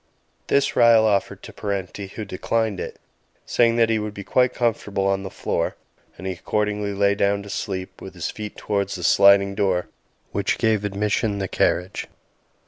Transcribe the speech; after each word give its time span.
This 0.47 0.71
Ryall 0.75 1.03
offered 1.05 1.43
to 1.43 1.53
Parenti, 1.53 2.07
who 2.07 2.25
declined 2.25 2.79
it, 2.79 2.97
saying 3.45 3.75
that 3.75 3.91
he 3.91 3.99
would 3.99 4.15
be 4.15 4.23
quite 4.23 4.51
comfortable 4.51 5.05
on 5.05 5.21
the 5.21 5.29
floor 5.29 5.75
and 6.17 6.25
he 6.25 6.33
accordingly 6.33 6.91
lay 6.95 7.13
down 7.13 7.43
to 7.43 7.51
sleep, 7.51 8.01
with 8.01 8.15
his 8.15 8.31
feet 8.31 8.57
towards 8.57 8.95
the 8.95 9.03
sliding 9.03 9.53
door 9.53 9.89
which 10.31 10.57
gave 10.57 10.83
admission 10.83 11.37
the 11.37 11.47
carriage. 11.47 12.07